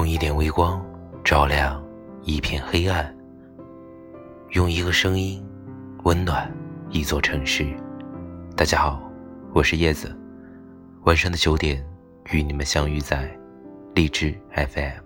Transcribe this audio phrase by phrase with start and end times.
[0.00, 0.82] 用一点微光
[1.22, 1.78] 照亮
[2.22, 3.14] 一片黑暗，
[4.52, 5.46] 用一个声音
[6.04, 6.50] 温暖
[6.88, 7.66] 一座城市。
[8.56, 8.98] 大家好，
[9.52, 10.18] 我是叶子，
[11.02, 11.86] 晚上的九点
[12.32, 13.30] 与你们相遇在
[13.94, 15.02] 荔枝 FM，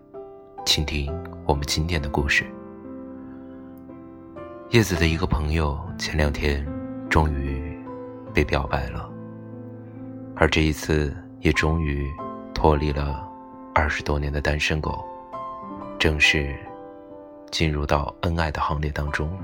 [0.64, 1.12] 倾听
[1.45, 2.45] 我们今天的故事。
[4.70, 6.64] 叶子的一个朋友前两天
[7.11, 7.76] 终于
[8.32, 9.11] 被表白了，
[10.36, 12.08] 而这一次也终于
[12.54, 13.29] 脱离了
[13.74, 15.04] 二十多年的单身狗，
[15.98, 16.56] 正式
[17.50, 19.36] 进入到恩爱的行列当中。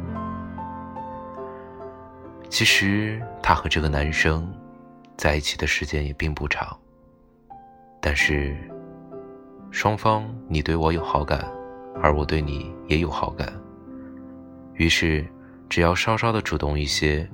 [2.49, 4.49] 其实他和这个男生
[5.17, 6.79] 在一起的时间也并不长，
[8.01, 8.57] 但是
[9.73, 11.45] 双方你对我有好感，
[12.01, 13.53] 而我对你也有好感。
[14.75, 15.27] 于是，
[15.69, 17.29] 只要稍稍的主动一些，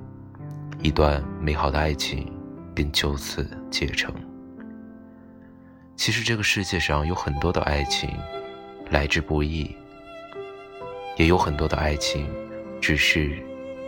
[0.81, 2.31] 一段美好的爱情
[2.73, 4.11] 便就此结成。
[5.97, 8.07] 其实这个世界上有很多的爱情
[8.91, 9.75] 来之不易，
[11.17, 12.29] 也有很多的爱情
[12.79, 13.43] 只是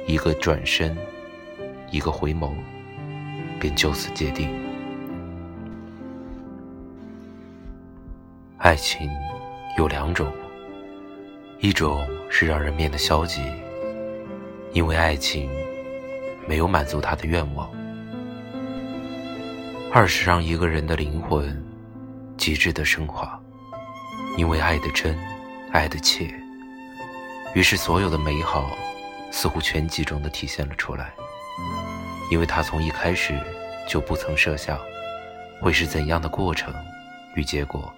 [0.08, 0.98] 一个转身，
[1.92, 2.52] 一个回眸，
[3.60, 4.50] 便就此界定。
[8.58, 9.10] 爱情
[9.78, 10.30] 有两种。
[11.62, 13.42] 一种是让人变得消极，
[14.72, 15.50] 因为爱情
[16.48, 17.70] 没有满足他的愿望；
[19.92, 21.62] 二是让一个人的灵魂
[22.40, 23.38] 极致的升华，
[24.38, 25.20] 因为爱的真，
[25.74, 26.34] 爱的切，
[27.54, 28.78] 于是所有的美好
[29.30, 31.12] 似乎全集中的体现了出来。
[32.32, 33.38] 因为他从一开始
[33.90, 34.80] 就不曾设想
[35.62, 36.74] 会是怎样的过程
[37.36, 37.94] 与结果，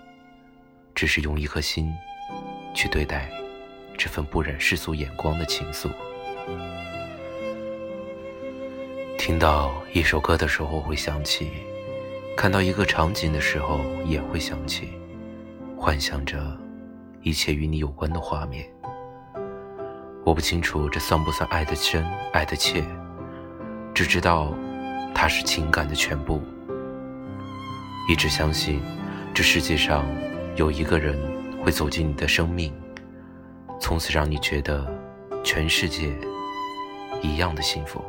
[0.96, 1.94] 只是用一颗心
[2.74, 3.30] 去对待。
[3.96, 5.92] 这份不忍世俗眼光的情愫，
[9.20, 11.52] 听到一首歌的时候会想起，
[12.36, 14.90] 看到一个场景的时候也会想起，
[15.78, 16.58] 幻想着
[17.22, 18.66] 一切与你有关的画面。
[20.24, 22.84] 我不清楚这算不算爱的深，爱的切，
[23.94, 24.54] 只知道
[25.14, 26.42] 它是情感的全部。
[28.10, 28.82] 一直相信，
[29.34, 30.06] 这世界上
[30.56, 31.20] 有一个人
[31.64, 32.74] 会走进你的生命。
[33.80, 34.86] 从此让你觉得
[35.44, 36.12] 全世界
[37.22, 38.04] 一样的幸福。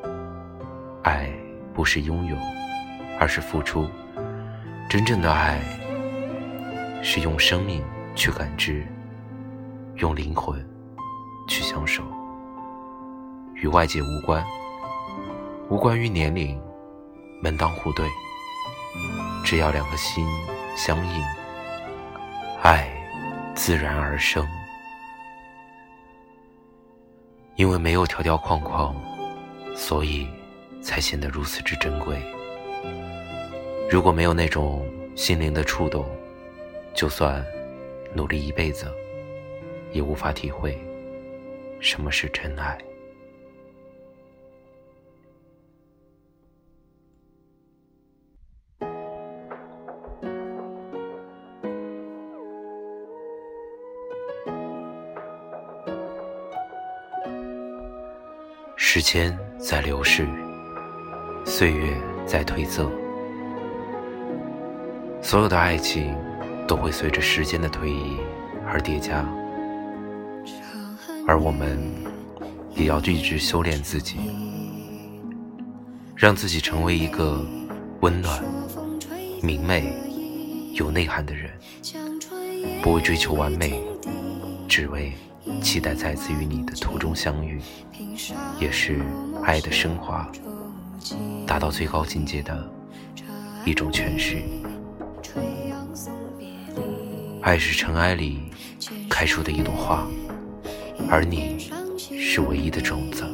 [1.02, 1.30] 爱
[1.74, 2.36] 不是拥有，
[3.18, 3.86] 而是付出。
[4.92, 5.58] 真正的爱
[7.02, 7.82] 是用生命
[8.14, 8.86] 去感知，
[9.94, 10.62] 用灵魂
[11.48, 12.02] 去相守，
[13.54, 14.44] 与外界无关，
[15.70, 16.60] 无关于年龄，
[17.40, 18.06] 门当户对。
[19.42, 20.26] 只要两颗心
[20.76, 21.24] 相应，
[22.60, 22.86] 爱
[23.54, 24.46] 自然而生。
[27.56, 28.94] 因为没有条条框框，
[29.74, 30.28] 所以
[30.82, 32.22] 才显得如此之珍贵。
[33.90, 36.06] 如果没有那种心灵的触动，
[36.94, 37.44] 就算
[38.14, 38.86] 努力一辈子，
[39.92, 40.76] 也无法体会
[41.78, 42.76] 什么是真爱。
[58.74, 60.26] 时间在流逝，
[61.46, 62.90] 岁月在褪色，
[65.22, 66.14] 所有的爱情
[66.66, 68.16] 都会随着时间的推移
[68.66, 69.24] 而叠加，
[71.26, 71.78] 而我们
[72.74, 74.18] 也要一直修炼自己，
[76.16, 77.46] 让自己成为一个
[78.00, 78.44] 温暖、
[79.40, 79.94] 明媚、
[80.74, 81.50] 有内涵的人，
[82.82, 83.80] 不为追求完美，
[84.68, 85.12] 只为。
[85.60, 87.60] 期待再次与你的途中相遇，
[88.60, 89.00] 也是
[89.42, 90.30] 爱的升华，
[91.44, 92.70] 达到最高境界的
[93.64, 94.40] 一种诠释。
[97.42, 98.40] 爱是尘埃里
[99.10, 100.06] 开出的一朵花，
[101.10, 103.24] 而你是唯一的种子。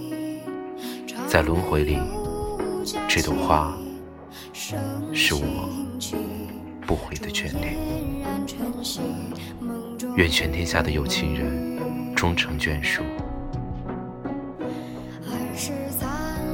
[1.26, 1.98] 在轮回里，
[3.06, 3.76] 这朵花
[5.12, 5.68] 是我
[6.86, 7.76] 不悔的眷恋。
[10.16, 11.68] 愿全天下的有情人。
[12.18, 13.00] 终成眷属。
[15.22, 16.10] 二十三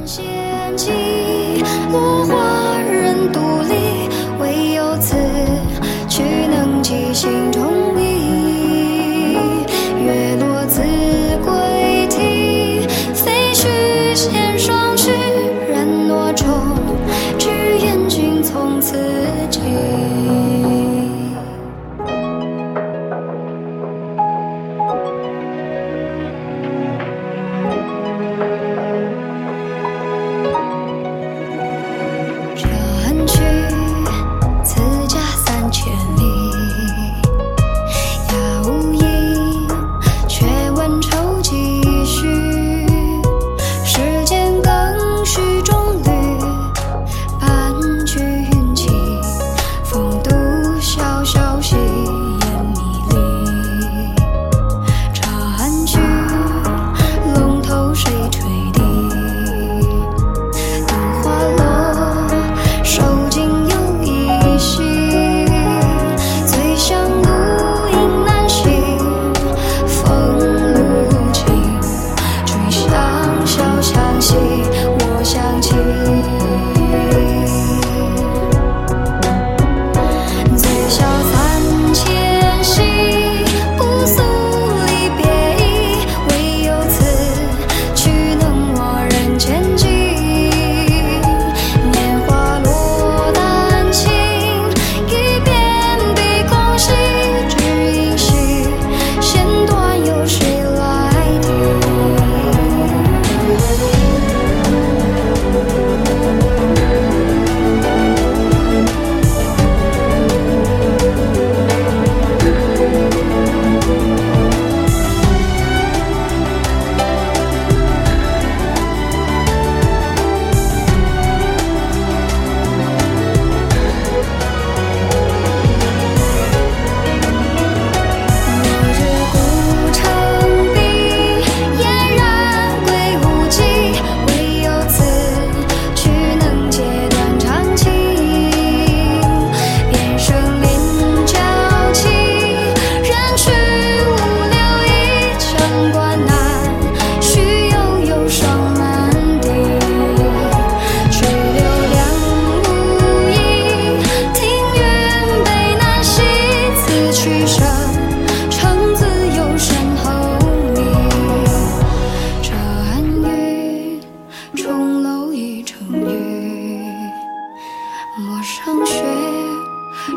[0.06, 0.92] 仙境，
[1.90, 3.93] 落花人独立，
[7.24, 7.53] change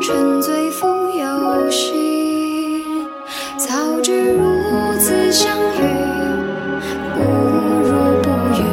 [0.07, 2.81] 沉醉赋游戏
[3.57, 4.42] 早知如
[4.98, 5.81] 此相遇
[7.13, 7.24] 不
[7.83, 8.63] 如不遇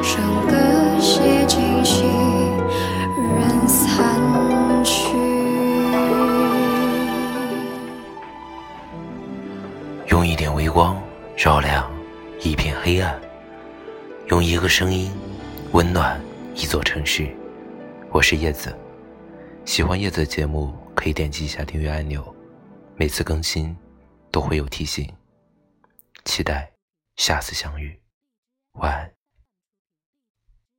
[0.00, 0.54] 生歌
[1.00, 2.06] 写尽心
[3.16, 5.16] 仍散去
[10.06, 10.96] 用一点微光
[11.36, 11.90] 照亮
[12.40, 13.20] 一片黑暗
[14.28, 15.10] 用一个声音
[15.72, 16.20] 温暖
[16.54, 17.26] 一座城市。
[18.12, 18.83] 我是叶子。
[19.64, 22.34] 喜欢叶子的节目可以点击一下订阅按钮，
[22.96, 23.74] 每次更新
[24.30, 25.10] 都会有提醒。
[26.26, 26.70] 期待
[27.16, 27.98] 下次相遇，
[28.74, 29.23] 晚安。